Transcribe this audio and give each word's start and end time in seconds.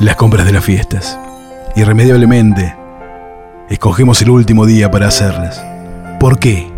Las 0.00 0.16
compras 0.16 0.46
de 0.46 0.52
las 0.52 0.64
fiestas. 0.64 1.18
Irremediablemente, 1.76 2.74
escogemos 3.68 4.22
el 4.22 4.30
último 4.30 4.64
día 4.64 4.90
para 4.90 5.08
hacerlas. 5.08 5.62
¿Por 6.18 6.38
qué? 6.38 6.72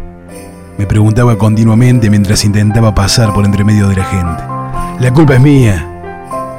Me 0.77 0.87
preguntaba 0.87 1.39
continuamente 1.39 2.11
mientras 2.11 2.45
intentaba 2.45 2.97
pasar 2.97 3.33
por 3.33 3.45
entre 3.45 3.63
medio 3.63 3.87
de 3.87 3.95
la 3.95 4.05
gente. 4.07 4.43
La 4.99 5.13
culpa 5.15 5.35
es 5.35 5.41
mía, 5.41 5.87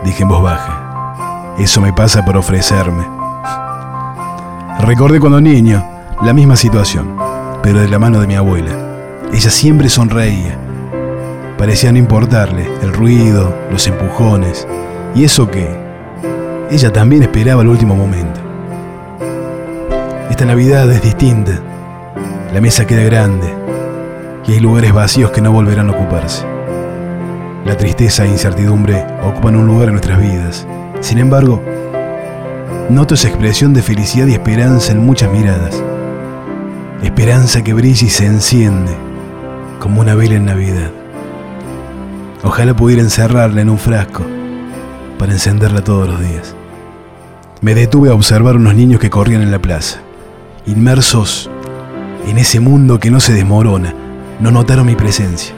dije 0.06 0.24
en 0.24 0.30
voz 0.30 0.42
baja. 0.42 1.56
Eso 1.60 1.82
me 1.82 1.92
pasa 1.92 2.24
por 2.24 2.38
ofrecerme. 2.38 3.04
Recordé 4.80 5.20
cuando 5.20 5.42
niño 5.42 5.86
la 6.22 6.32
misma 6.32 6.56
situación, 6.56 7.18
pero 7.62 7.82
de 7.82 7.90
la 7.90 8.00
mano 8.00 8.22
de 8.22 8.28
mi 8.28 8.36
abuela. 8.36 8.72
Ella 9.34 9.50
siempre 9.50 9.90
sonreía. 9.90 10.58
Parecía 11.58 11.92
no 11.92 11.98
importarle 11.98 12.70
el 12.82 12.94
ruido, 12.94 13.54
los 13.70 13.86
empujones 13.86 14.66
y 15.14 15.26
eso 15.26 15.52
que 15.52 15.84
ella 16.74 16.92
también 16.92 17.22
esperaba 17.22 17.62
el 17.62 17.68
último 17.68 17.96
momento. 17.96 18.40
Esta 20.32 20.44
Navidad 20.44 20.92
es 20.92 21.04
distinta. 21.04 21.60
La 22.52 22.62
mesa 22.62 22.88
queda 22.88 23.04
grande 23.04 23.48
y 24.48 24.54
hay 24.54 24.60
lugares 24.60 24.92
vacíos 24.92 25.30
que 25.30 25.40
no 25.40 25.52
volverán 25.52 25.90
a 25.90 25.92
ocuparse. 25.92 26.44
La 27.64 27.78
tristeza 27.78 28.26
e 28.26 28.30
incertidumbre 28.30 29.06
ocupan 29.22 29.56
un 29.56 29.68
lugar 29.68 29.90
en 29.90 29.94
nuestras 29.94 30.20
vidas. 30.20 30.68
Sin 31.00 31.20
embargo, 31.20 31.62
noto 32.90 33.14
esa 33.14 33.28
expresión 33.28 33.76
de 33.76 33.84
felicidad 33.84 34.26
y 34.26 34.34
esperanza 34.34 34.94
en 34.94 35.06
muchas 35.06 35.32
miradas. 35.32 35.80
Esperanza 37.04 37.64
que 37.64 37.74
brilla 37.74 38.08
y 38.08 38.10
se 38.10 38.26
enciende 38.26 38.94
como 39.80 40.02
una 40.02 40.16
vela 40.16 40.36
en 40.36 40.46
Navidad. 40.46 40.90
Ojalá 42.44 42.74
pudiera 42.74 43.04
encerrarla 43.04 43.62
en 43.62 43.70
un 43.70 43.78
frasco 43.78 44.24
para 45.20 45.34
encenderla 45.34 45.84
todos 45.84 46.08
los 46.10 46.20
días. 46.20 46.56
Me 47.64 47.76
detuve 47.76 48.10
a 48.10 48.14
observar 48.14 48.58
unos 48.58 48.76
niños 48.76 49.00
que 49.00 49.10
corrían 49.10 49.42
en 49.42 49.50
la 49.50 49.62
plaza, 49.62 50.02
inmersos 50.66 51.50
en 52.28 52.38
ese 52.38 52.60
mundo 52.60 53.00
que 53.00 53.10
no 53.10 53.22
se 53.22 53.32
desmorona. 53.32 53.94
No 54.42 54.52
notaron 54.52 54.86
mi 54.86 54.96
presencia. 54.96 55.56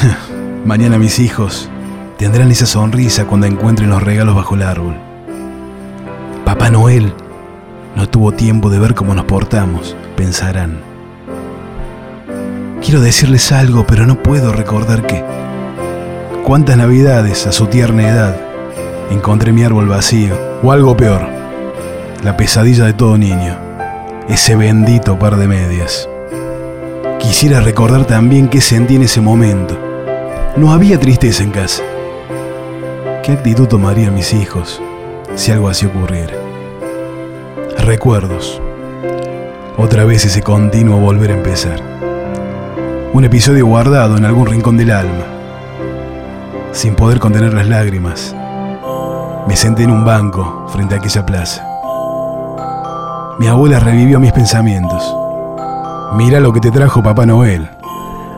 Mañana 0.64 0.96
mis 0.96 1.18
hijos 1.18 1.68
tendrán 2.16 2.50
esa 2.50 2.64
sonrisa 2.64 3.26
cuando 3.26 3.46
encuentren 3.46 3.90
los 3.90 4.02
regalos 4.02 4.34
bajo 4.34 4.54
el 4.54 4.62
árbol. 4.62 4.94
Papá 6.46 6.70
Noel 6.70 7.12
no 7.94 8.08
tuvo 8.08 8.32
tiempo 8.32 8.70
de 8.70 8.78
ver 8.78 8.94
cómo 8.94 9.14
nos 9.14 9.26
portamos, 9.26 9.94
pensarán. 10.16 10.78
Quiero 12.82 13.02
decirles 13.02 13.52
algo, 13.52 13.86
pero 13.86 14.06
no 14.06 14.22
puedo 14.22 14.54
recordar 14.54 15.06
qué. 15.06 15.22
Cuántas 16.44 16.78
navidades 16.78 17.46
a 17.46 17.52
su 17.52 17.66
tierna 17.66 18.08
edad 18.08 18.53
encontré 19.10 19.52
mi 19.52 19.64
árbol 19.64 19.88
vacío, 19.88 20.34
o 20.62 20.72
algo 20.72 20.96
peor, 20.96 21.26
la 22.22 22.36
pesadilla 22.36 22.86
de 22.86 22.92
todo 22.94 23.18
niño, 23.18 23.56
ese 24.28 24.56
bendito 24.56 25.18
par 25.18 25.36
de 25.36 25.46
medias. 25.46 26.08
Quisiera 27.18 27.60
recordar 27.60 28.04
también 28.06 28.48
qué 28.48 28.60
sentí 28.60 28.96
en 28.96 29.02
ese 29.02 29.20
momento. 29.20 29.78
No 30.56 30.72
había 30.72 30.98
tristeza 31.00 31.42
en 31.42 31.50
casa. 31.50 31.82
¿Qué 33.22 33.32
actitud 33.32 33.66
tomarían 33.66 34.14
mis 34.14 34.32
hijos 34.34 34.80
si 35.34 35.50
algo 35.50 35.68
así 35.68 35.86
ocurriera? 35.86 36.34
Recuerdos. 37.78 38.60
Otra 39.76 40.04
vez 40.04 40.24
ese 40.24 40.42
continuo 40.42 40.98
volver 40.98 41.30
a 41.30 41.34
empezar. 41.34 41.80
Un 43.12 43.24
episodio 43.24 43.66
guardado 43.66 44.16
en 44.16 44.24
algún 44.24 44.46
rincón 44.46 44.76
del 44.76 44.90
alma. 44.90 45.24
Sin 46.72 46.94
poder 46.94 47.18
contener 47.18 47.54
las 47.54 47.66
lágrimas, 47.66 48.34
me 49.46 49.56
senté 49.56 49.82
en 49.82 49.90
un 49.90 50.04
banco 50.04 50.66
frente 50.68 50.94
a 50.94 50.98
aquella 50.98 51.26
plaza. 51.26 51.62
Mi 53.38 53.46
abuela 53.46 53.78
revivió 53.78 54.18
mis 54.18 54.32
pensamientos. 54.32 55.16
Mira 56.14 56.40
lo 56.40 56.52
que 56.52 56.60
te 56.60 56.70
trajo 56.70 57.02
Papá 57.02 57.26
Noel. 57.26 57.68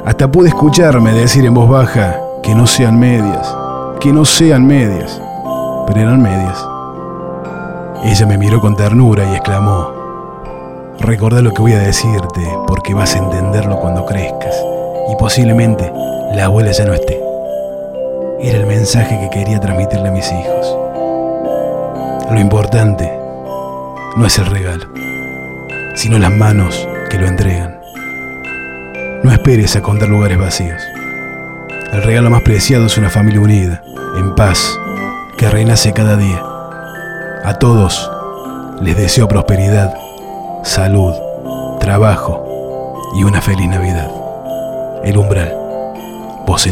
Hasta 0.05 0.29
pude 0.29 0.49
escucharme 0.49 1.13
decir 1.13 1.45
en 1.45 1.55
voz 1.55 1.69
baja 1.69 2.17
que 2.43 2.55
no 2.55 2.67
sean 2.67 2.99
medias, 2.99 3.55
que 4.01 4.13
no 4.13 4.25
sean 4.25 4.67
medias, 4.67 5.21
pero 5.87 6.01
eran 6.01 6.23
medias. 6.23 6.67
Ella 8.05 8.27
me 8.27 8.39
miró 8.39 8.61
con 8.61 8.77
ternura 8.77 9.25
y 9.31 9.35
exclamó, 9.35 9.93
recordá 11.01 11.41
lo 11.41 11.53
que 11.53 11.63
voy 11.63 11.73
a 11.73 11.79
decirte 11.79 12.49
porque 12.67 12.95
vas 12.95 13.15
a 13.15 13.19
entenderlo 13.19 13.79
cuando 13.81 14.07
crezcas 14.07 14.55
y 15.11 15.17
posiblemente 15.17 15.93
la 16.35 16.47
abuela 16.47 16.73
ya 16.73 16.85
no 16.85 16.95
esté. 16.95 17.21
Era 18.41 18.59
el 18.59 18.67
mensaje 18.67 19.19
que 19.21 19.31
quería 19.31 19.61
transmitirle 19.61 20.09
a 20.09 20.13
mis 20.13 20.31
hijos. 20.31 20.77
Lo 22.31 22.41
importante 22.41 23.11
no 24.17 24.27
es 24.27 24.39
el 24.39 24.47
regalo, 24.47 24.87
sino 25.95 26.19
las 26.19 26.33
manos 26.33 26.89
que 27.09 27.19
lo 27.19 27.27
entregan. 27.27 27.81
No 29.23 29.33
esperes 29.33 29.77
a 29.77 29.83
contar 29.83 30.09
lugares 30.09 30.37
vacíos. 30.37 30.83
El 31.93 32.03
regalo 32.03 32.29
más 32.29 32.43
preciado 32.43 32.87
es 32.87 32.99
una 32.99 33.11
familia 33.11 33.41
unida, 33.41 33.83
en 34.19 34.35
paz, 34.35 34.77
que 35.39 35.49
renace 35.49 35.93
cada 35.93 36.17
día. 36.17 36.43
A 37.45 37.57
todos 37.61 38.11
les 38.81 38.97
deseo 38.97 39.29
prosperidad, 39.29 39.95
salud, 40.65 41.15
trabajo 41.79 43.13
y 43.17 43.23
una 43.23 43.41
feliz 43.41 43.69
Navidad. 43.69 44.11
El 45.05 45.17
umbral, 45.17 45.55
voz. 46.45 46.67